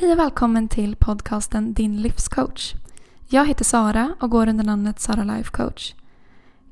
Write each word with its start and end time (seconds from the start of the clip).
Hej 0.00 0.12
och 0.12 0.18
välkommen 0.18 0.68
till 0.68 0.96
podcasten 0.96 1.72
Din 1.72 2.02
livscoach. 2.02 2.74
Jag 3.28 3.46
heter 3.46 3.64
Sara 3.64 4.14
och 4.20 4.30
går 4.30 4.48
under 4.48 4.64
namnet 4.64 5.00
Sara 5.00 5.24
Life 5.24 5.50
Coach. 5.50 5.94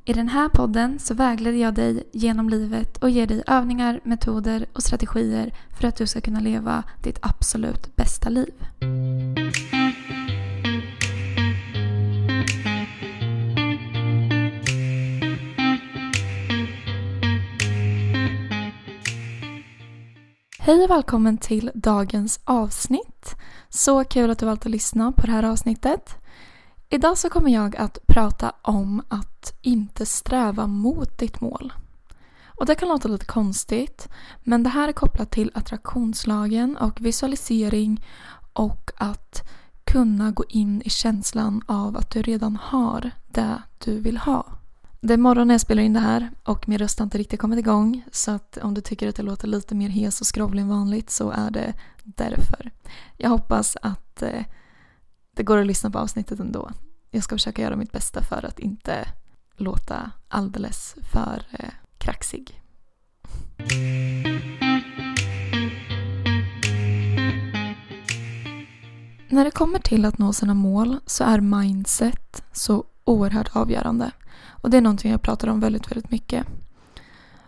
I 0.04 0.12
den 0.12 0.28
här 0.28 0.48
podden 0.48 0.98
så 0.98 1.14
vägleder 1.14 1.58
jag 1.58 1.74
dig 1.74 2.02
genom 2.12 2.48
livet 2.48 2.96
och 2.96 3.10
ger 3.10 3.26
dig 3.26 3.42
övningar, 3.46 4.00
metoder 4.04 4.66
och 4.72 4.82
strategier 4.82 5.54
för 5.78 5.88
att 5.88 5.96
du 5.96 6.06
ska 6.06 6.20
kunna 6.20 6.40
leva 6.40 6.84
ditt 7.02 7.18
absolut 7.22 7.96
bästa 7.96 8.28
liv. 8.28 8.54
Hej 20.68 20.84
och 20.84 20.90
välkommen 20.90 21.38
till 21.38 21.70
dagens 21.74 22.40
avsnitt. 22.44 23.36
Så 23.68 24.04
kul 24.04 24.30
att 24.30 24.38
du 24.38 24.46
valt 24.46 24.66
att 24.66 24.72
lyssna 24.72 25.12
på 25.12 25.26
det 25.26 25.32
här 25.32 25.42
avsnittet. 25.42 26.14
Idag 26.88 27.18
så 27.18 27.30
kommer 27.30 27.50
jag 27.50 27.76
att 27.76 27.98
prata 28.06 28.52
om 28.62 29.02
att 29.08 29.58
inte 29.62 30.06
sträva 30.06 30.66
mot 30.66 31.18
ditt 31.18 31.40
mål. 31.40 31.72
Och 32.46 32.66
Det 32.66 32.74
kan 32.74 32.88
låta 32.88 33.08
lite 33.08 33.26
konstigt 33.26 34.08
men 34.44 34.62
det 34.62 34.68
här 34.68 34.88
är 34.88 34.92
kopplat 34.92 35.30
till 35.30 35.50
attraktionslagen 35.54 36.76
och 36.76 37.00
visualisering 37.00 38.04
och 38.52 38.90
att 38.96 39.50
kunna 39.84 40.30
gå 40.30 40.44
in 40.48 40.82
i 40.84 40.90
känslan 40.90 41.62
av 41.66 41.96
att 41.96 42.10
du 42.10 42.22
redan 42.22 42.56
har 42.62 43.10
det 43.28 43.62
du 43.78 44.00
vill 44.00 44.16
ha. 44.18 44.57
Det 45.00 45.14
är 45.14 45.18
morgon 45.18 45.48
när 45.48 45.54
jag 45.54 45.60
spelar 45.60 45.82
in 45.82 45.92
det 45.92 46.00
här 46.00 46.30
och 46.42 46.68
min 46.68 46.78
röst 46.78 46.98
har 46.98 47.04
inte 47.04 47.18
riktigt 47.18 47.40
kommit 47.40 47.58
igång 47.58 48.04
så 48.12 48.30
att 48.30 48.58
om 48.62 48.74
du 48.74 48.80
tycker 48.80 49.08
att 49.08 49.16
det 49.16 49.22
låter 49.22 49.48
lite 49.48 49.74
mer 49.74 49.88
hes 49.88 50.20
och 50.20 50.26
skrovlig 50.26 50.62
än 50.62 50.68
vanligt 50.68 51.10
så 51.10 51.30
är 51.30 51.50
det 51.50 51.74
därför. 52.04 52.70
Jag 53.16 53.30
hoppas 53.30 53.76
att 53.82 54.22
eh, 54.22 54.44
det 55.36 55.42
går 55.42 55.58
att 55.58 55.66
lyssna 55.66 55.90
på 55.90 55.98
avsnittet 55.98 56.40
ändå. 56.40 56.70
Jag 57.10 57.24
ska 57.24 57.34
försöka 57.34 57.62
göra 57.62 57.76
mitt 57.76 57.92
bästa 57.92 58.22
för 58.22 58.44
att 58.44 58.58
inte 58.58 59.08
låta 59.56 60.10
alldeles 60.28 60.96
för 61.12 61.42
eh, 61.52 61.70
kraxig. 61.98 62.62
När 69.28 69.44
det 69.44 69.50
kommer 69.50 69.78
till 69.78 70.04
att 70.04 70.18
nå 70.18 70.32
sina 70.32 70.54
mål 70.54 70.98
så 71.06 71.24
är 71.24 71.40
mindset 71.40 72.42
så 72.52 72.84
oerhört 73.04 73.56
avgörande. 73.56 74.12
Och 74.60 74.70
det 74.70 74.76
är 74.76 74.80
någonting 74.80 75.10
jag 75.10 75.22
pratar 75.22 75.48
om 75.48 75.60
väldigt, 75.60 75.90
väldigt 75.90 76.10
mycket. 76.10 76.46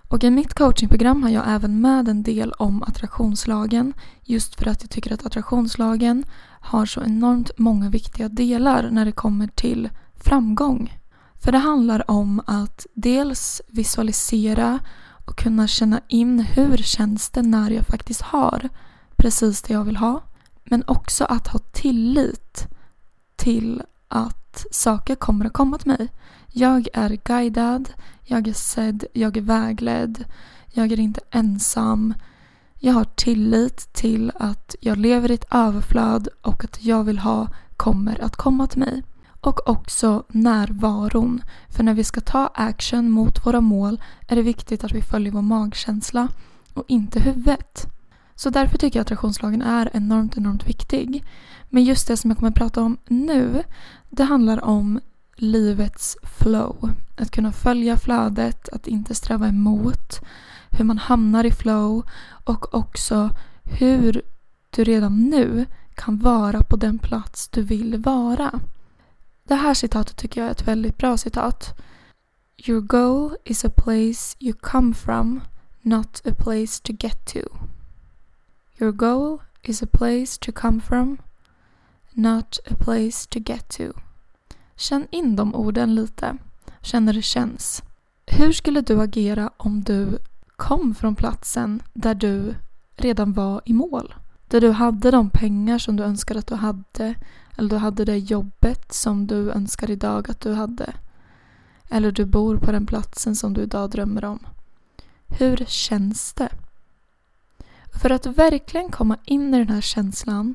Och 0.08 0.24
i 0.24 0.30
mitt 0.30 0.54
coachingprogram 0.54 1.22
har 1.22 1.30
jag 1.30 1.44
även 1.48 1.80
med 1.80 2.08
en 2.08 2.22
del 2.22 2.52
om 2.52 2.82
attraktionslagen 2.82 3.92
just 4.22 4.54
för 4.54 4.66
att 4.66 4.82
jag 4.82 4.90
tycker 4.90 5.12
att 5.12 5.26
attraktionslagen 5.26 6.24
har 6.60 6.86
så 6.86 7.02
enormt 7.02 7.50
många 7.58 7.90
viktiga 7.90 8.28
delar 8.28 8.90
när 8.90 9.04
det 9.04 9.12
kommer 9.12 9.46
till 9.46 9.88
framgång. 10.14 10.98
För 11.34 11.52
det 11.52 11.58
handlar 11.58 12.10
om 12.10 12.42
att 12.46 12.86
dels 12.94 13.62
visualisera 13.68 14.78
och 15.26 15.36
kunna 15.36 15.66
känna 15.66 16.00
in 16.08 16.40
hur 16.40 16.76
känns 16.76 17.30
det 17.30 17.42
när 17.42 17.70
jag 17.70 17.86
faktiskt 17.86 18.22
har 18.22 18.68
precis 19.16 19.62
det 19.62 19.72
jag 19.72 19.84
vill 19.84 19.96
ha. 19.96 20.22
Men 20.64 20.84
också 20.86 21.24
att 21.24 21.48
ha 21.48 21.58
tillit 21.58 22.66
till 23.36 23.82
att 24.08 24.39
saker 24.70 25.14
kommer 25.14 25.44
att 25.44 25.52
komma 25.52 25.78
till 25.78 25.88
mig. 25.88 26.08
Jag 26.48 26.88
är 26.92 27.18
guidad, 27.24 27.88
jag 28.22 28.48
är 28.48 28.52
sedd, 28.52 29.04
jag 29.12 29.36
är 29.36 29.40
vägledd, 29.40 30.24
jag 30.72 30.92
är 30.92 31.00
inte 31.00 31.20
ensam. 31.30 32.14
Jag 32.78 32.92
har 32.92 33.04
tillit 33.04 33.92
till 33.92 34.32
att 34.34 34.74
jag 34.80 34.98
lever 34.98 35.30
i 35.30 35.34
ett 35.34 35.48
överflöd 35.50 36.28
och 36.42 36.64
att 36.64 36.84
jag 36.84 37.04
vill 37.04 37.18
ha 37.18 37.48
kommer 37.76 38.24
att 38.24 38.36
komma 38.36 38.66
till 38.66 38.78
mig. 38.78 39.02
Och 39.40 39.68
också 39.68 40.24
närvaron. 40.28 41.42
För 41.68 41.82
när 41.82 41.94
vi 41.94 42.04
ska 42.04 42.20
ta 42.20 42.50
action 42.54 43.10
mot 43.10 43.46
våra 43.46 43.60
mål 43.60 44.02
är 44.28 44.36
det 44.36 44.42
viktigt 44.42 44.84
att 44.84 44.92
vi 44.92 45.02
följer 45.02 45.32
vår 45.32 45.42
magkänsla 45.42 46.28
och 46.74 46.84
inte 46.88 47.20
huvudet. 47.20 47.86
Så 48.40 48.50
därför 48.50 48.78
tycker 48.78 48.98
jag 48.98 49.02
att 49.02 49.06
attraktionslagen 49.06 49.62
är 49.62 49.90
enormt, 49.92 50.36
enormt 50.36 50.68
viktig. 50.68 51.24
Men 51.68 51.84
just 51.84 52.08
det 52.08 52.16
som 52.16 52.30
jag 52.30 52.38
kommer 52.38 52.50
att 52.50 52.56
prata 52.56 52.82
om 52.82 52.98
nu, 53.08 53.62
det 54.10 54.24
handlar 54.24 54.64
om 54.64 55.00
livets 55.36 56.16
flow. 56.22 56.90
Att 57.16 57.30
kunna 57.30 57.52
följa 57.52 57.96
flödet, 57.96 58.68
att 58.68 58.86
inte 58.86 59.14
sträva 59.14 59.48
emot. 59.48 60.20
Hur 60.70 60.84
man 60.84 60.98
hamnar 60.98 61.44
i 61.44 61.50
flow 61.50 62.06
och 62.44 62.74
också 62.74 63.30
hur 63.64 64.22
du 64.70 64.84
redan 64.84 65.24
nu 65.24 65.66
kan 65.94 66.18
vara 66.18 66.62
på 66.62 66.76
den 66.76 66.98
plats 66.98 67.48
du 67.48 67.62
vill 67.62 67.96
vara. 67.98 68.60
Det 69.44 69.54
här 69.54 69.74
citatet 69.74 70.16
tycker 70.16 70.40
jag 70.40 70.48
är 70.48 70.52
ett 70.52 70.68
väldigt 70.68 70.98
bra 70.98 71.16
citat. 71.16 71.78
Your 72.56 72.80
goal 72.80 73.36
is 73.44 73.64
a 73.64 73.70
place 73.76 74.36
you 74.38 74.52
come 74.60 74.94
from, 74.94 75.40
not 75.82 76.22
a 76.26 76.34
place 76.38 76.82
to 76.82 76.92
get 76.92 77.26
to. 77.26 77.69
Your 78.80 78.92
goal 78.92 79.38
is 79.62 79.82
a 79.82 79.86
place 79.86 80.38
to 80.38 80.52
come 80.52 80.80
from, 80.80 81.18
not 82.12 82.58
a 82.70 82.74
place 82.74 83.26
to 83.26 83.38
get 83.38 83.68
to. 83.68 83.92
Känn 84.76 85.06
in 85.10 85.36
de 85.36 85.54
orden 85.54 85.94
lite. 85.94 86.38
Känn 86.82 87.06
hur 87.06 87.14
det 87.14 87.22
känns. 87.22 87.82
Hur 88.26 88.52
skulle 88.52 88.80
du 88.80 89.00
agera 89.00 89.50
om 89.56 89.82
du 89.82 90.18
kom 90.56 90.94
från 90.94 91.14
platsen 91.14 91.82
där 91.92 92.14
du 92.14 92.54
redan 92.96 93.32
var 93.32 93.62
i 93.64 93.72
mål? 93.72 94.14
Där 94.48 94.60
du 94.60 94.70
hade 94.70 95.10
de 95.10 95.30
pengar 95.30 95.78
som 95.78 95.96
du 95.96 96.02
önskade 96.02 96.40
att 96.40 96.46
du 96.46 96.54
hade. 96.54 97.14
Eller 97.56 97.68
du 97.68 97.76
hade 97.76 98.04
det 98.04 98.18
jobbet 98.18 98.92
som 98.92 99.26
du 99.26 99.50
önskar 99.50 99.90
idag 99.90 100.30
att 100.30 100.40
du 100.40 100.52
hade. 100.52 100.94
Eller 101.88 102.12
du 102.12 102.24
bor 102.24 102.56
på 102.56 102.72
den 102.72 102.86
platsen 102.86 103.36
som 103.36 103.54
du 103.54 103.60
idag 103.60 103.90
drömmer 103.90 104.24
om. 104.24 104.46
Hur 105.26 105.64
känns 105.66 106.32
det? 106.32 106.48
För 107.92 108.10
att 108.10 108.26
verkligen 108.26 108.90
komma 108.90 109.18
in 109.24 109.54
i 109.54 109.58
den 109.58 109.68
här 109.68 109.80
känslan 109.80 110.54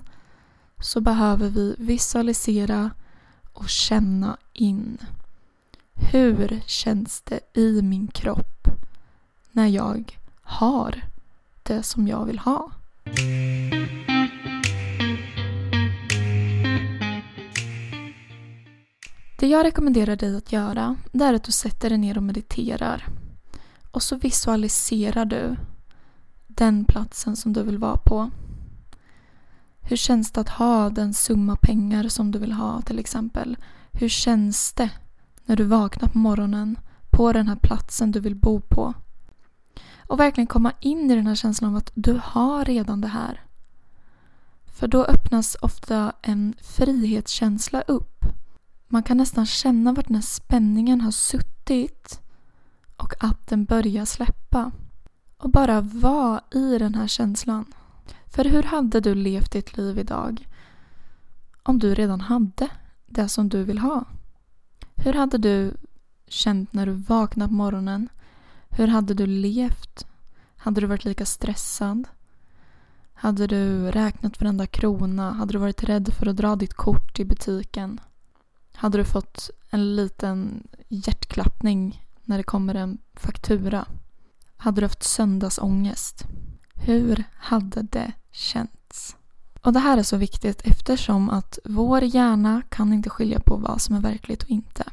så 0.80 1.02
behöver 1.02 1.50
vi 1.50 1.76
visualisera 1.78 2.92
och 3.54 3.70
känna 3.70 4.38
in. 4.54 4.98
Hur 5.94 6.62
känns 6.66 7.22
det 7.22 7.40
i 7.54 7.82
min 7.82 8.08
kropp 8.08 8.68
när 9.52 9.68
jag 9.68 10.20
har 10.42 11.02
det 11.64 11.84
som 11.84 12.08
jag 12.08 12.26
vill 12.26 12.40
ha? 12.40 12.72
Det 19.40 19.48
jag 19.48 19.66
rekommenderar 19.66 20.16
dig 20.16 20.38
att 20.38 20.52
göra 20.52 20.96
det 21.12 21.26
är 21.26 21.34
att 21.34 21.44
du 21.44 21.52
sätter 21.52 21.90
dig 21.90 21.98
ner 21.98 22.18
och 22.18 22.24
mediterar. 22.24 23.08
Och 23.92 24.04
så 24.04 24.16
visualiserar 24.16 25.26
du 25.26 25.56
den 26.56 26.86
platsen 26.86 27.36
som 27.36 27.54
du 27.54 27.64
vill 27.64 27.78
vara 27.78 27.98
på. 27.98 28.30
Hur 29.82 29.96
känns 29.96 30.32
det 30.32 30.42
att 30.42 30.50
ha 30.50 30.90
den 30.90 31.14
summa 31.14 31.56
pengar 31.56 32.08
som 32.08 32.32
du 32.32 32.40
vill 32.40 32.52
ha 32.52 32.82
till 32.82 33.00
exempel? 33.00 33.58
Hur 33.92 34.10
känns 34.10 34.74
det 34.74 34.90
när 35.46 35.56
du 35.56 35.64
vaknar 35.64 36.10
på 36.10 36.18
morgonen 36.18 36.80
på 37.10 37.34
den 37.34 37.48
här 37.48 37.56
platsen 37.56 38.12
du 38.12 38.20
vill 38.20 38.36
bo 38.36 38.60
på? 38.60 38.94
Och 40.08 40.20
verkligen 40.20 40.48
komma 40.48 40.72
in 40.80 41.12
i 41.12 41.16
den 41.16 41.28
här 41.28 41.36
känslan 41.36 41.72
av 41.72 41.78
att 41.78 41.92
du 41.96 42.20
har 42.24 42.66
redan 42.66 43.02
det 43.02 43.08
här. 43.08 43.42
För 44.66 44.88
då 44.88 45.04
öppnas 45.04 45.58
ofta 45.62 46.14
en 46.22 46.54
frihetskänsla 46.62 47.82
upp. 47.82 48.26
Man 48.88 49.04
kan 49.04 49.18
nästan 49.18 49.46
känna 49.46 49.94
vart 49.94 50.08
den 50.08 50.16
här 50.16 50.22
spänningen 50.22 51.02
har 51.02 51.12
suttit 51.12 52.22
och 52.96 53.14
att 53.24 53.48
den 53.48 53.66
börjar 53.66 54.06
släppa. 54.06 54.72
Och 55.38 55.50
bara 55.50 55.82
vara 55.82 56.42
i 56.52 56.78
den 56.78 56.96
här 56.96 57.08
känslan. 57.08 57.66
För 58.26 58.46
hur 58.46 58.64
hade 58.64 59.00
du 59.00 59.16
levt 59.16 59.52
ditt 59.52 59.78
liv 59.78 60.00
idag 60.00 60.48
om 61.64 61.80
du 61.80 61.96
redan 61.96 62.22
hade 62.22 62.70
det 63.06 63.30
som 63.30 63.50
du 63.50 63.64
vill 63.64 63.80
ha? 63.80 64.06
Hur 64.96 65.14
hade 65.14 65.38
du 65.38 65.74
känt 66.28 66.74
när 66.74 66.86
du 66.86 66.92
vaknade 66.92 67.48
på 67.48 67.54
morgonen? 67.54 68.10
Hur 68.70 68.88
hade 68.88 69.14
du 69.14 69.26
levt? 69.26 70.06
Hade 70.58 70.82
du 70.82 70.88
varit 70.88 71.06
lika 71.06 71.26
stressad? 71.26 72.08
Hade 73.14 73.48
du 73.48 73.92
räknat 73.92 74.42
varenda 74.42 74.68
krona? 74.68 75.32
Hade 75.32 75.54
du 75.54 75.58
varit 75.58 75.84
rädd 75.84 76.14
för 76.14 76.26
att 76.26 76.38
dra 76.38 76.56
ditt 76.56 76.74
kort 76.74 77.20
i 77.20 77.26
butiken? 77.26 78.00
Hade 78.74 78.98
du 78.98 79.06
fått 79.06 79.50
en 79.70 79.96
liten 79.96 80.68
hjärtklappning 80.88 82.06
när 82.24 82.38
det 82.38 82.44
kommer 82.44 82.76
en 82.76 82.98
faktura? 83.14 83.86
Hade 84.66 84.82
du 84.82 84.86
haft 84.86 85.04
söndagsångest? 85.04 86.26
Hur 86.74 87.24
hade 87.38 87.82
det 87.82 88.12
känts? 88.32 89.16
Och 89.62 89.74
det 89.74 89.80
här 89.80 89.98
är 89.98 90.04
så 90.04 90.18
viktigt 90.18 90.62
eftersom 90.64 91.30
att 91.30 91.60
vår 91.66 92.04
hjärna 92.04 92.62
kan 92.70 92.94
inte 92.94 93.10
skilja 93.10 93.40
på 93.40 93.56
vad 93.56 93.82
som 93.82 93.96
är 93.96 94.02
verkligt 94.02 94.44
och 94.44 94.50
inte. 94.50 94.84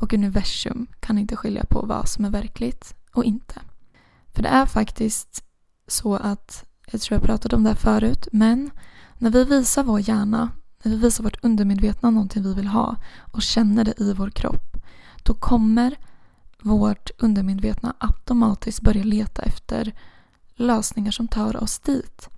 Och 0.00 0.12
universum 0.12 0.86
kan 1.00 1.18
inte 1.18 1.36
skilja 1.36 1.64
på 1.64 1.86
vad 1.86 2.08
som 2.08 2.24
är 2.24 2.30
verkligt 2.30 2.94
och 3.12 3.24
inte. 3.24 3.60
För 4.34 4.42
det 4.42 4.48
är 4.48 4.66
faktiskt 4.66 5.44
så 5.86 6.16
att, 6.16 6.64
jag 6.92 7.00
tror 7.00 7.16
jag 7.16 7.26
pratade 7.26 7.56
om 7.56 7.62
det 7.62 7.70
här 7.70 7.76
förut, 7.76 8.28
men 8.32 8.70
När 9.18 9.30
vi 9.30 9.44
visar 9.44 9.82
vår 9.82 10.08
hjärna, 10.08 10.50
när 10.82 10.92
vi 10.92 10.98
visar 10.98 11.24
vårt 11.24 11.44
undermedvetna 11.44 12.10
någonting 12.10 12.42
vi 12.42 12.54
vill 12.54 12.66
ha 12.66 12.96
och 13.32 13.42
känner 13.42 13.84
det 13.84 14.00
i 14.00 14.12
vår 14.12 14.30
kropp, 14.30 14.76
då 15.22 15.34
kommer 15.34 15.96
vårt 16.62 17.10
undermedvetna 17.18 17.94
automatiskt 17.98 18.80
börjar 18.80 19.04
leta 19.04 19.42
efter 19.42 19.92
lösningar 20.54 21.10
som 21.10 21.28
tar 21.28 21.62
oss 21.62 21.78
dit. 21.78 22.28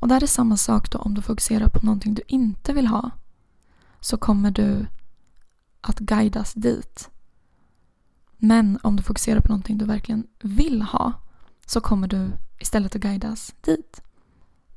Och 0.00 0.08
där 0.08 0.22
är 0.22 0.26
samma 0.26 0.56
sak 0.56 0.90
då 0.90 0.98
om 0.98 1.14
du 1.14 1.22
fokuserar 1.22 1.68
på 1.68 1.86
någonting 1.86 2.14
du 2.14 2.22
inte 2.26 2.72
vill 2.72 2.86
ha. 2.86 3.10
Så 4.00 4.16
kommer 4.16 4.50
du 4.50 4.86
att 5.80 5.98
guidas 5.98 6.54
dit. 6.54 7.10
Men 8.36 8.78
om 8.82 8.96
du 8.96 9.02
fokuserar 9.02 9.40
på 9.40 9.48
någonting 9.48 9.78
du 9.78 9.84
verkligen 9.84 10.26
vill 10.42 10.82
ha 10.82 11.12
så 11.66 11.80
kommer 11.80 12.08
du 12.08 12.30
istället 12.58 12.94
att 12.94 13.02
guidas 13.02 13.54
dit. 13.60 14.00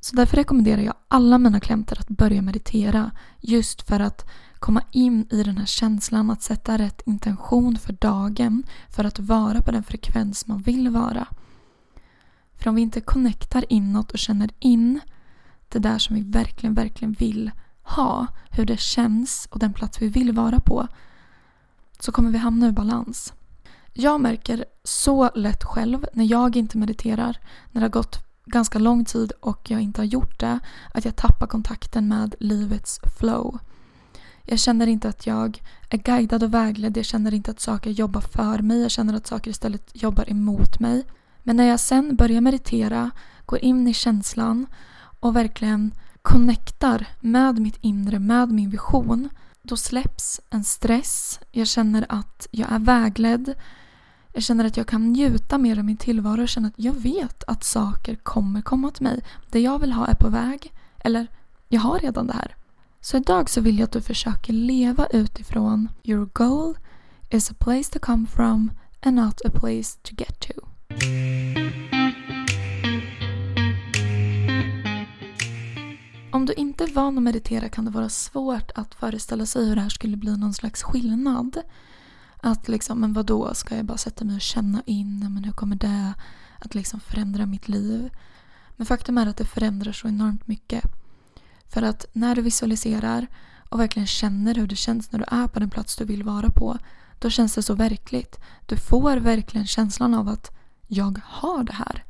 Så 0.00 0.16
därför 0.16 0.36
rekommenderar 0.36 0.82
jag 0.82 0.94
alla 1.08 1.38
mina 1.38 1.60
klienter 1.60 2.00
att 2.00 2.08
börja 2.08 2.42
meditera 2.42 3.10
just 3.40 3.82
för 3.82 4.00
att 4.00 4.26
komma 4.64 4.82
in 4.90 5.26
i 5.30 5.42
den 5.42 5.58
här 5.58 5.66
känslan 5.66 6.30
att 6.30 6.42
sätta 6.42 6.78
rätt 6.78 7.02
intention 7.06 7.76
för 7.76 7.92
dagen 7.92 8.62
för 8.88 9.04
att 9.04 9.18
vara 9.18 9.62
på 9.62 9.70
den 9.70 9.82
frekvens 9.82 10.46
man 10.46 10.62
vill 10.62 10.88
vara. 10.88 11.26
För 12.58 12.68
om 12.68 12.74
vi 12.74 12.82
inte 12.82 13.00
connectar 13.00 13.64
inåt 13.68 14.12
och 14.12 14.18
känner 14.18 14.50
in 14.58 15.00
det 15.68 15.78
där 15.78 15.98
som 15.98 16.16
vi 16.16 16.22
verkligen, 16.22 16.74
verkligen 16.74 17.12
vill 17.12 17.50
ha, 17.82 18.26
hur 18.50 18.64
det 18.64 18.80
känns 18.80 19.48
och 19.50 19.58
den 19.58 19.72
plats 19.72 20.02
vi 20.02 20.08
vill 20.08 20.32
vara 20.32 20.60
på, 20.60 20.88
så 21.98 22.12
kommer 22.12 22.30
vi 22.30 22.38
hamna 22.38 22.66
ur 22.66 22.72
balans. 22.72 23.32
Jag 23.92 24.20
märker 24.20 24.64
så 24.84 25.30
lätt 25.34 25.64
själv 25.64 26.06
när 26.12 26.24
jag 26.24 26.56
inte 26.56 26.78
mediterar, 26.78 27.38
när 27.72 27.80
det 27.80 27.84
har 27.84 28.02
gått 28.02 28.18
ganska 28.46 28.78
lång 28.78 29.04
tid 29.04 29.32
och 29.40 29.70
jag 29.70 29.80
inte 29.80 30.00
har 30.00 30.06
gjort 30.06 30.40
det, 30.40 30.58
att 30.94 31.04
jag 31.04 31.16
tappar 31.16 31.46
kontakten 31.46 32.08
med 32.08 32.34
livets 32.38 33.00
flow. 33.18 33.58
Jag 34.46 34.58
känner 34.58 34.86
inte 34.86 35.08
att 35.08 35.26
jag 35.26 35.62
är 35.90 35.98
guidad 35.98 36.42
och 36.42 36.54
vägledd, 36.54 36.96
jag 36.96 37.04
känner 37.04 37.34
inte 37.34 37.50
att 37.50 37.60
saker 37.60 37.90
jobbar 37.90 38.20
för 38.20 38.58
mig, 38.58 38.82
jag 38.82 38.90
känner 38.90 39.14
att 39.14 39.26
saker 39.26 39.50
istället 39.50 40.02
jobbar 40.02 40.30
emot 40.30 40.80
mig. 40.80 41.04
Men 41.42 41.56
när 41.56 41.64
jag 41.64 41.80
sen 41.80 42.16
börjar 42.16 42.40
meditera, 42.40 43.10
går 43.46 43.58
in 43.58 43.88
i 43.88 43.94
känslan 43.94 44.66
och 45.20 45.36
verkligen 45.36 45.94
connectar 46.22 47.06
med 47.20 47.58
mitt 47.58 47.78
inre, 47.80 48.18
med 48.18 48.50
min 48.50 48.70
vision, 48.70 49.28
då 49.62 49.76
släpps 49.76 50.40
en 50.50 50.64
stress. 50.64 51.40
Jag 51.50 51.66
känner 51.66 52.06
att 52.08 52.46
jag 52.50 52.72
är 52.72 52.78
vägledd. 52.78 53.54
Jag 54.32 54.42
känner 54.42 54.64
att 54.64 54.76
jag 54.76 54.86
kan 54.86 55.12
njuta 55.12 55.58
mer 55.58 55.78
av 55.78 55.84
min 55.84 55.96
tillvaro 55.96 56.42
och 56.42 56.48
känna 56.48 56.68
att 56.68 56.74
jag 56.76 56.92
vet 56.92 57.44
att 57.44 57.64
saker 57.64 58.14
kommer 58.14 58.62
komma 58.62 58.90
till 58.90 59.02
mig. 59.02 59.20
Det 59.50 59.60
jag 59.60 59.78
vill 59.78 59.92
ha 59.92 60.06
är 60.06 60.14
på 60.14 60.28
väg. 60.28 60.72
Eller, 60.98 61.26
jag 61.68 61.80
har 61.80 61.98
redan 61.98 62.26
det 62.26 62.32
här. 62.32 62.54
Så 63.04 63.16
idag 63.16 63.50
så 63.50 63.60
vill 63.60 63.78
jag 63.78 63.84
att 63.84 63.92
du 63.92 64.00
försöker 64.00 64.52
leva 64.52 65.06
utifrån 65.06 65.88
Your 66.04 66.28
goal 66.32 66.74
is 67.30 67.50
a 67.50 67.54
place 67.58 67.92
to 67.92 67.98
come 67.98 68.26
from 68.26 68.70
and 69.00 69.16
not 69.16 69.40
a 69.44 69.50
place 69.50 69.98
to 70.02 70.14
get 70.18 70.40
to. 70.40 70.52
Om 76.32 76.46
du 76.46 76.52
inte 76.52 76.84
är 76.84 76.94
van 76.94 77.18
att 77.18 77.22
meditera 77.22 77.68
kan 77.68 77.84
det 77.84 77.90
vara 77.90 78.08
svårt 78.08 78.70
att 78.74 78.94
föreställa 78.94 79.46
sig 79.46 79.66
hur 79.66 79.74
det 79.74 79.82
här 79.82 79.88
skulle 79.88 80.16
bli 80.16 80.36
någon 80.36 80.54
slags 80.54 80.82
skillnad. 80.82 81.58
Att 82.36 82.68
liksom, 82.68 83.00
men 83.00 83.12
vadå, 83.12 83.54
ska 83.54 83.76
jag 83.76 83.84
bara 83.84 83.98
sätta 83.98 84.24
mig 84.24 84.36
och 84.36 84.40
känna 84.40 84.82
in, 84.86 85.18
men 85.34 85.44
hur 85.44 85.52
kommer 85.52 85.76
det 85.76 86.14
att 86.58 86.74
liksom 86.74 87.00
förändra 87.00 87.46
mitt 87.46 87.68
liv? 87.68 88.10
Men 88.76 88.86
faktum 88.86 89.18
är 89.18 89.26
att 89.26 89.36
det 89.36 89.44
förändrar 89.44 89.92
så 89.92 90.08
enormt 90.08 90.46
mycket. 90.46 91.03
För 91.68 91.82
att 91.82 92.06
när 92.12 92.34
du 92.34 92.42
visualiserar 92.42 93.26
och 93.68 93.80
verkligen 93.80 94.06
känner 94.06 94.54
hur 94.54 94.66
det 94.66 94.76
känns 94.76 95.12
när 95.12 95.18
du 95.18 95.24
är 95.28 95.48
på 95.48 95.60
den 95.60 95.70
plats 95.70 95.96
du 95.96 96.04
vill 96.04 96.22
vara 96.22 96.50
på, 96.50 96.78
då 97.18 97.30
känns 97.30 97.54
det 97.54 97.62
så 97.62 97.74
verkligt. 97.74 98.40
Du 98.66 98.76
får 98.76 99.16
verkligen 99.16 99.66
känslan 99.66 100.14
av 100.14 100.28
att 100.28 100.50
jag 100.86 101.20
har 101.24 101.64
det 101.64 101.72
här. 101.72 102.04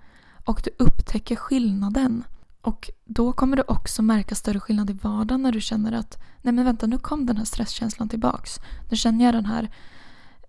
Och 0.44 0.60
du 0.64 0.70
upptäcker 0.78 1.36
skillnaden. 1.36 2.24
Och 2.60 2.90
då 3.04 3.32
kommer 3.32 3.56
du 3.56 3.62
också 3.68 4.02
märka 4.02 4.34
större 4.34 4.60
skillnad 4.60 4.90
i 4.90 4.92
vardagen 4.92 5.42
när 5.42 5.52
du 5.52 5.60
känner 5.60 5.92
att 5.92 6.18
nej 6.42 6.54
men 6.54 6.64
vänta 6.64 6.86
nu 6.86 6.98
kom 6.98 7.26
den 7.26 7.36
här 7.36 7.44
stresskänslan 7.44 8.08
tillbaks. 8.08 8.60
Nu 8.90 8.96
känner 8.96 9.24
jag 9.24 9.34
den 9.34 9.46
här 9.46 9.70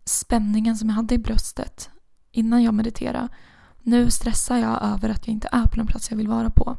spänningen 0.05 0.77
som 0.77 0.89
jag 0.89 0.95
hade 0.95 1.15
i 1.15 1.17
bröstet 1.17 1.89
innan 2.31 2.63
jag 2.63 2.73
mediterade. 2.73 3.29
Nu 3.81 4.11
stressar 4.11 4.57
jag 4.57 4.83
över 4.83 5.09
att 5.09 5.27
jag 5.27 5.33
inte 5.33 5.49
är 5.51 5.65
på 5.65 5.75
den 5.75 5.87
plats 5.87 6.11
jag 6.11 6.17
vill 6.17 6.27
vara 6.27 6.49
på. 6.49 6.77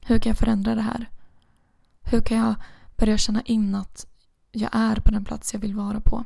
Hur 0.00 0.18
kan 0.18 0.30
jag 0.30 0.38
förändra 0.38 0.74
det 0.74 0.82
här? 0.82 1.10
Hur 2.10 2.20
kan 2.20 2.38
jag 2.38 2.54
börja 2.96 3.18
känna 3.18 3.42
in 3.42 3.74
att 3.74 4.06
jag 4.52 4.70
är 4.72 4.96
på 4.96 5.10
den 5.10 5.24
plats 5.24 5.52
jag 5.52 5.60
vill 5.60 5.74
vara 5.74 6.00
på? 6.00 6.24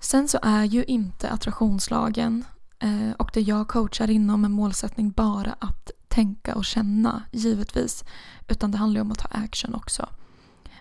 Sen 0.00 0.28
så 0.28 0.38
är 0.42 0.64
ju 0.64 0.84
inte 0.84 1.30
attraktionslagen 1.30 2.44
eh, 2.78 3.10
och 3.18 3.30
det 3.34 3.40
jag 3.40 3.68
coachar 3.68 4.10
inom 4.10 4.44
en 4.44 4.52
målsättning 4.52 5.10
bara 5.10 5.56
att 5.58 5.90
tänka 6.08 6.54
och 6.54 6.64
känna, 6.64 7.22
givetvis. 7.32 8.04
Utan 8.48 8.70
det 8.70 8.78
handlar 8.78 8.98
ju 8.98 9.02
om 9.02 9.12
att 9.12 9.18
ta 9.18 9.28
action 9.28 9.74
också. 9.74 10.08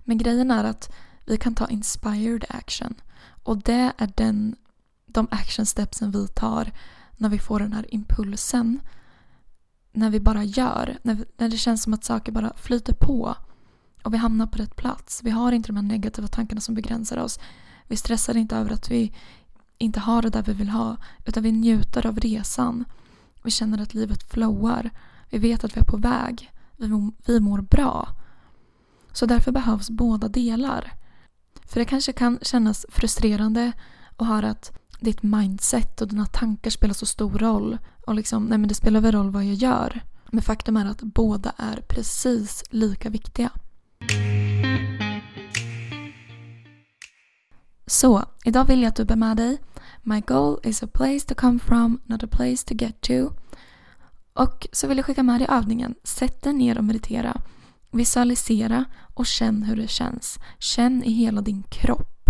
Men 0.04 0.18
grejen 0.18 0.52
är 0.52 0.64
att 0.64 0.96
vi 1.26 1.38
kan 1.38 1.56
ta 1.56 1.68
inspired 1.68 2.46
action. 2.50 2.96
Och 3.44 3.58
det 3.58 3.92
är 3.98 4.12
den, 4.16 4.56
de 5.06 5.28
action 5.32 5.66
stepsen 5.66 6.12
vi 6.12 6.28
tar 6.28 6.72
när 7.18 7.30
vi 7.30 7.40
får 7.40 7.60
den 7.60 7.74
här 7.74 7.94
impulsen. 7.94 8.80
När 9.92 10.10
vi 10.10 10.20
bara 10.20 10.44
gör, 10.44 10.98
när, 11.02 11.26
när 11.38 11.50
det 11.50 11.58
känns 11.58 11.84
som 11.84 11.94
att 11.94 12.04
saker 12.04 12.32
bara 12.32 12.54
flyter 12.56 12.94
på. 12.94 13.36
Och 14.06 14.14
vi 14.14 14.18
hamnar 14.18 14.48
på 14.48 14.58
rätt 14.58 14.76
plats. 14.76 15.22
Vi 15.24 15.30
har 15.30 15.52
inte 15.52 15.70
de 15.70 15.76
här 15.76 15.84
negativa 15.84 16.28
tankarna 16.28 16.62
som 16.62 16.76
begränsar 16.76 17.18
oss. 17.18 17.40
Vi 17.88 17.96
stressar 17.96 18.38
inte 18.38 18.56
över 18.56 18.72
att 18.74 18.92
vi 18.92 19.14
inte 19.78 20.00
har 20.00 20.22
det 20.22 20.30
där 20.30 20.44
vi 20.44 20.54
vill 20.54 20.70
ha. 20.70 20.98
Utan 21.26 21.44
vi 21.44 21.52
njuter 21.52 22.08
av 22.08 22.20
resan. 22.20 22.86
Vi 23.44 23.52
känner 23.52 23.82
att 23.82 23.94
livet 23.94 24.32
flowar. 24.32 24.90
Vi 25.30 25.38
vet 25.38 25.64
att 25.64 25.76
vi 25.78 25.80
är 25.80 25.86
på 25.86 25.98
väg. 25.98 26.52
Vi, 26.78 27.12
vi 27.26 27.40
mår 27.40 27.62
bra. 27.62 28.10
Så 29.14 29.26
därför 29.26 29.52
behövs 29.52 29.90
båda 29.90 30.28
delar. 30.28 30.94
För 31.68 31.80
det 31.80 31.86
kanske 31.86 32.14
kan 32.14 32.40
kännas 32.42 32.86
frustrerande 32.90 33.72
att 34.16 34.28
höra 34.28 34.50
att 34.50 34.80
ditt 35.00 35.24
mindset 35.24 36.02
och 36.02 36.08
dina 36.08 36.26
tankar 36.26 36.70
spelar 36.70 36.94
så 36.94 37.06
stor 37.06 37.40
roll. 37.40 37.78
Och 38.08 38.16
liksom, 38.16 38.46
nej 38.46 38.58
men 38.58 38.68
det 38.68 38.76
spelar 38.76 39.00
väl 39.00 39.12
roll 39.12 39.30
vad 39.30 39.46
jag 39.46 39.54
gör. 39.54 40.02
Men 40.32 40.42
faktum 40.42 40.78
är 40.78 40.86
att 40.86 41.02
båda 41.02 41.54
är 41.58 41.84
precis 41.88 42.64
lika 42.70 43.10
viktiga. 43.10 43.52
Så, 47.88 48.26
idag 48.46 48.66
vill 48.66 48.82
jag 48.82 48.90
att 48.90 48.96
du 48.96 49.06
bär 49.06 49.16
med 49.16 49.38
dig 49.38 49.58
My 50.02 50.22
goal 50.22 50.60
is 50.64 50.84
a 50.84 50.88
place 50.94 51.28
to 51.28 51.36
come 51.36 51.60
from, 51.60 52.02
not 52.06 52.24
a 52.24 52.28
place 52.32 52.66
to 52.66 52.74
get 52.74 53.02
to. 53.02 53.32
Och 54.34 54.68
så 54.72 54.88
vill 54.88 54.98
jag 54.98 55.06
skicka 55.06 55.24
med 55.24 55.42
dig 55.42 55.48
övningen. 55.50 55.96
Sätt 56.04 56.42
dig 56.42 56.54
ner 56.54 56.78
och 56.78 56.84
meditera. 56.84 57.42
Visualisera 57.92 58.86
och 59.14 59.26
känn 59.26 59.64
hur 59.64 59.76
det 59.76 59.88
känns. 59.88 60.40
Känn 60.60 61.04
i 61.04 61.12
hela 61.12 61.42
din 61.42 61.64
kropp. 61.64 62.30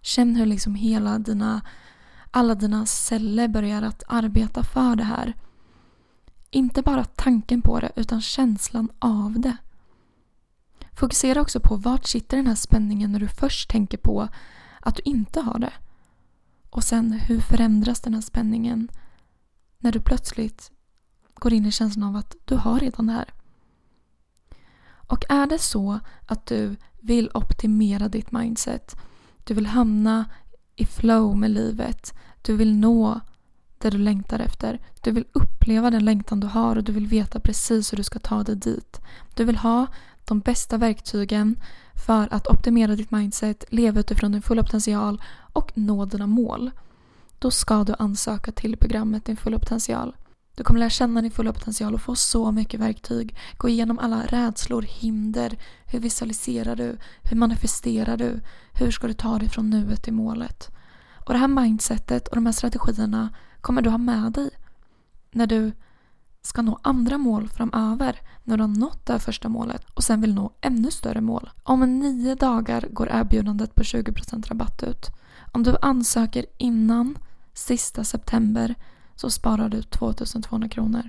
Känn 0.00 0.36
hur 0.36 0.46
liksom 0.46 0.74
hela 0.74 1.18
dina, 1.18 1.60
alla 2.30 2.54
dina 2.54 2.86
celler 2.86 3.48
börjar 3.48 3.82
att 3.82 4.02
arbeta 4.08 4.62
för 4.62 4.96
det 4.96 5.04
här. 5.04 5.34
Inte 6.50 6.82
bara 6.82 7.04
tanken 7.04 7.62
på 7.62 7.80
det 7.80 7.92
utan 7.96 8.20
känslan 8.20 8.88
av 8.98 9.40
det. 9.40 9.56
Fokusera 10.94 11.40
också 11.40 11.60
på 11.60 11.76
vart 11.76 12.06
sitter 12.06 12.36
den 12.36 12.46
här 12.46 12.54
spänningen 12.54 13.12
när 13.12 13.20
du 13.20 13.28
först 13.28 13.70
tänker 13.70 13.98
på 13.98 14.28
att 14.82 14.96
du 14.96 15.02
inte 15.04 15.40
har 15.40 15.58
det. 15.58 15.72
Och 16.70 16.84
sen 16.84 17.12
hur 17.12 17.40
förändras 17.40 18.00
den 18.00 18.14
här 18.14 18.20
spänningen 18.20 18.88
när 19.78 19.92
du 19.92 20.00
plötsligt 20.00 20.70
går 21.34 21.52
in 21.52 21.66
i 21.66 21.72
känslan 21.72 22.08
av 22.08 22.16
att 22.16 22.36
du 22.44 22.56
har 22.56 22.80
redan 22.80 23.06
det 23.06 23.12
här. 23.12 23.34
Och 25.12 25.24
är 25.28 25.46
det 25.46 25.58
så 25.58 26.00
att 26.26 26.46
du 26.46 26.76
vill 27.00 27.30
optimera 27.34 28.08
ditt 28.08 28.32
mindset, 28.32 28.96
du 29.44 29.54
vill 29.54 29.66
hamna 29.66 30.24
i 30.76 30.86
flow 30.86 31.36
med 31.36 31.50
livet, 31.50 32.14
du 32.42 32.56
vill 32.56 32.76
nå 32.76 33.20
det 33.78 33.90
du 33.90 33.98
längtar 33.98 34.38
efter, 34.38 34.80
du 35.02 35.10
vill 35.10 35.24
uppleva 35.32 35.90
den 35.90 36.04
längtan 36.04 36.40
du 36.40 36.46
har 36.46 36.76
och 36.76 36.84
du 36.84 36.92
vill 36.92 37.06
veta 37.06 37.40
precis 37.40 37.92
hur 37.92 37.96
du 37.96 38.02
ska 38.02 38.18
ta 38.18 38.42
dig 38.42 38.56
dit. 38.56 39.00
Du 39.34 39.44
vill 39.44 39.56
ha 39.56 39.86
de 40.24 40.40
bästa 40.40 40.76
verktygen 40.76 41.56
för 41.94 42.28
att 42.30 42.46
optimera 42.46 42.96
ditt 42.96 43.10
mindset, 43.10 43.64
leva 43.68 44.00
utifrån 44.00 44.32
din 44.32 44.42
fulla 44.42 44.62
potential 44.62 45.22
och 45.52 45.72
nå 45.74 46.04
dina 46.04 46.26
mål. 46.26 46.70
Då 47.38 47.50
ska 47.50 47.84
du 47.84 47.94
ansöka 47.98 48.52
till 48.52 48.76
programmet 48.76 49.24
Din 49.24 49.36
fulla 49.36 49.58
potential. 49.58 50.16
Du 50.54 50.64
kommer 50.64 50.80
lära 50.80 50.90
känna 50.90 51.22
din 51.22 51.30
fulla 51.30 51.52
potential 51.52 51.94
och 51.94 52.02
få 52.02 52.14
så 52.14 52.52
mycket 52.52 52.80
verktyg. 52.80 53.36
Gå 53.56 53.68
igenom 53.68 53.98
alla 53.98 54.26
rädslor, 54.26 54.82
hinder. 54.82 55.58
Hur 55.86 56.00
visualiserar 56.00 56.76
du? 56.76 56.96
Hur 57.22 57.36
manifesterar 57.36 58.16
du? 58.16 58.40
Hur 58.72 58.90
ska 58.90 59.06
du 59.06 59.12
ta 59.12 59.38
dig 59.38 59.48
från 59.48 59.70
nuet 59.70 60.02
till 60.02 60.12
målet? 60.12 60.70
Och 61.26 61.32
det 61.32 61.38
här 61.38 61.48
mindsetet 61.48 62.28
och 62.28 62.34
de 62.34 62.46
här 62.46 62.52
strategierna 62.52 63.34
kommer 63.60 63.82
du 63.82 63.90
ha 63.90 63.98
med 63.98 64.32
dig 64.32 64.50
när 65.30 65.46
du 65.46 65.72
ska 66.42 66.62
nå 66.62 66.78
andra 66.82 67.18
mål 67.18 67.48
framöver 67.48 68.20
när 68.44 68.56
du 68.56 68.62
har 68.62 68.68
nått 68.68 69.06
det 69.06 69.12
här 69.12 69.20
första 69.20 69.48
målet 69.48 69.84
och 69.94 70.04
sen 70.04 70.20
vill 70.20 70.34
nå 70.34 70.52
ännu 70.60 70.90
större 70.90 71.20
mål. 71.20 71.50
Om 71.62 71.98
nio 71.98 72.34
dagar 72.34 72.88
går 72.90 73.08
erbjudandet 73.08 73.74
på 73.74 73.82
20% 73.82 74.48
rabatt 74.48 74.82
ut. 74.82 75.10
Om 75.52 75.62
du 75.62 75.76
ansöker 75.82 76.46
innan 76.58 77.18
sista 77.54 78.04
september 78.04 78.74
så 79.14 79.30
sparar 79.30 79.68
du 79.68 79.82
2200 79.82 80.68
kronor. 80.68 81.08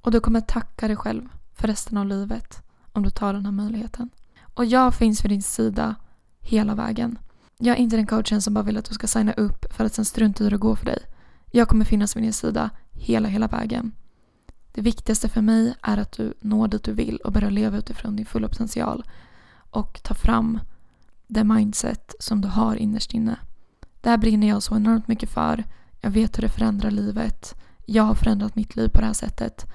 Och 0.00 0.10
du 0.10 0.20
kommer 0.20 0.40
tacka 0.40 0.86
dig 0.86 0.96
själv 0.96 1.28
för 1.54 1.68
resten 1.68 1.98
av 1.98 2.06
livet 2.06 2.62
om 2.92 3.02
du 3.02 3.10
tar 3.10 3.32
den 3.32 3.44
här 3.44 3.52
möjligheten. 3.52 4.10
Och 4.54 4.64
jag 4.64 4.94
finns 4.94 5.24
vid 5.24 5.30
din 5.30 5.42
sida 5.42 5.94
hela 6.40 6.74
vägen. 6.74 7.18
Jag 7.58 7.76
är 7.76 7.80
inte 7.80 7.96
den 7.96 8.06
coachen 8.06 8.42
som 8.42 8.54
bara 8.54 8.64
vill 8.64 8.76
att 8.76 8.84
du 8.84 8.94
ska 8.94 9.06
signa 9.06 9.32
upp 9.32 9.72
för 9.72 9.84
att 9.84 9.94
sen 9.94 10.04
strunta 10.04 10.42
i 10.42 10.46
hur 10.46 10.50
det 10.50 10.56
går 10.56 10.74
för 10.74 10.86
dig. 10.86 10.98
Jag 11.50 11.68
kommer 11.68 11.84
finnas 11.84 12.16
vid 12.16 12.22
din 12.22 12.32
sida 12.32 12.70
hela, 12.92 13.28
hela 13.28 13.48
vägen. 13.48 13.92
Det 14.72 14.80
viktigaste 14.80 15.28
för 15.28 15.42
mig 15.42 15.74
är 15.82 15.98
att 15.98 16.12
du 16.12 16.34
når 16.40 16.68
dit 16.68 16.84
du 16.84 16.92
vill 16.92 17.16
och 17.16 17.32
börjar 17.32 17.50
leva 17.50 17.78
utifrån 17.78 18.16
din 18.16 18.26
fulla 18.26 18.48
potential 18.48 19.04
och 19.70 20.00
ta 20.02 20.14
fram 20.14 20.60
det 21.26 21.44
mindset 21.44 22.14
som 22.18 22.40
du 22.40 22.48
har 22.48 22.76
innerst 22.76 23.14
inne. 23.14 23.36
Det 24.00 24.10
här 24.10 24.16
brinner 24.16 24.48
jag 24.48 24.62
så 24.62 24.76
enormt 24.76 25.08
mycket 25.08 25.30
för. 25.30 25.64
Jag 26.00 26.10
vet 26.10 26.38
hur 26.38 26.42
det 26.42 26.48
förändrar 26.48 26.90
livet. 26.90 27.54
Jag 27.86 28.02
har 28.02 28.14
förändrat 28.14 28.56
mitt 28.56 28.76
liv 28.76 28.88
på 28.88 29.00
det 29.00 29.06
här 29.06 29.12
sättet. 29.12 29.66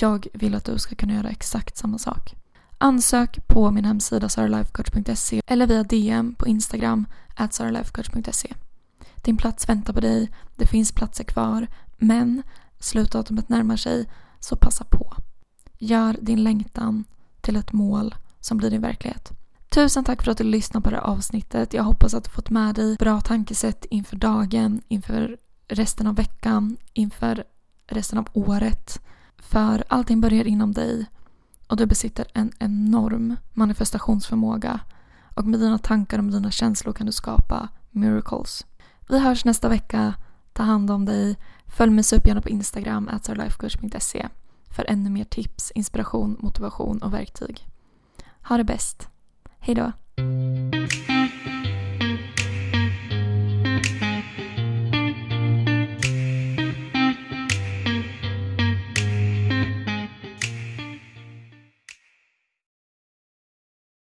Jag 0.00 0.26
vill 0.32 0.54
att 0.54 0.64
du 0.64 0.78
ska 0.78 0.94
kunna 0.94 1.14
göra 1.14 1.30
exakt 1.30 1.76
samma 1.76 1.98
sak. 1.98 2.34
Ansök 2.78 3.48
på 3.48 3.70
min 3.70 3.84
hemsida 3.84 4.28
saralifecoach.se 4.28 5.42
eller 5.46 5.66
via 5.66 5.82
DM 5.82 6.34
på 6.34 6.46
Instagram 6.46 7.06
at 7.36 7.54
saralifecoach.se. 7.54 8.54
Din 9.14 9.36
plats 9.36 9.68
väntar 9.68 9.92
på 9.92 10.00
dig, 10.00 10.30
det 10.56 10.66
finns 10.66 10.92
platser 10.92 11.24
kvar, 11.24 11.66
men 11.96 12.42
slutdatumet 12.86 13.48
närmar 13.48 13.76
sig, 13.76 14.08
så 14.40 14.56
passa 14.56 14.84
på. 14.84 15.14
Gör 15.78 16.16
din 16.20 16.44
längtan 16.44 17.04
till 17.40 17.56
ett 17.56 17.72
mål 17.72 18.14
som 18.40 18.58
blir 18.58 18.70
din 18.70 18.80
verklighet. 18.80 19.32
Tusen 19.68 20.04
tack 20.04 20.22
för 20.22 20.30
att 20.30 20.38
du 20.38 20.44
lyssnade 20.44 20.84
på 20.84 20.90
det 20.90 20.96
här 20.96 21.02
avsnittet. 21.02 21.74
Jag 21.74 21.82
hoppas 21.82 22.14
att 22.14 22.24
du 22.24 22.30
fått 22.30 22.50
med 22.50 22.74
dig 22.74 22.96
bra 22.96 23.20
tankesätt 23.20 23.84
inför 23.84 24.16
dagen, 24.16 24.80
inför 24.88 25.36
resten 25.68 26.06
av 26.06 26.14
veckan, 26.14 26.76
inför 26.92 27.44
resten 27.86 28.18
av 28.18 28.28
året. 28.32 29.00
För 29.38 29.84
allting 29.88 30.20
börjar 30.20 30.46
inom 30.46 30.72
dig 30.72 31.06
och 31.68 31.76
du 31.76 31.86
besitter 31.86 32.26
en 32.34 32.52
enorm 32.58 33.36
manifestationsförmåga 33.52 34.80
och 35.34 35.46
med 35.46 35.60
dina 35.60 35.78
tankar 35.78 36.18
och 36.18 36.24
med 36.24 36.32
dina 36.32 36.50
känslor 36.50 36.92
kan 36.92 37.06
du 37.06 37.12
skapa 37.12 37.68
miracles. 37.90 38.66
Vi 39.08 39.18
hörs 39.18 39.44
nästa 39.44 39.68
vecka. 39.68 40.14
Ta 40.52 40.62
hand 40.62 40.90
om 40.90 41.04
dig. 41.04 41.36
Följ 41.68 41.92
mig 41.92 42.04
supergärna 42.04 42.40
på 42.40 42.48
Instagram, 42.48 43.08
atsarlifecoach.se 43.08 44.28
för 44.76 44.84
ännu 44.88 45.10
mer 45.10 45.24
tips, 45.24 45.70
inspiration, 45.74 46.36
motivation 46.40 47.02
och 47.02 47.14
verktyg. 47.14 47.66
Ha 48.42 48.56
det 48.56 48.64
bäst. 48.64 49.08
Hejdå! 49.58 49.92